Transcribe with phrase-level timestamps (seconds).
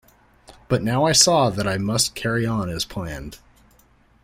[0.67, 3.37] But now I saw that I must carry on as planned.